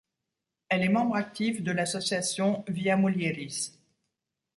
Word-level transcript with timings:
Elle 0.69 0.81
est 0.81 0.89
membre 0.89 1.15
active 1.15 1.61
de 1.61 1.71
l'association 1.71 2.65
Via 2.67 2.97
Mulieris. 2.97 3.77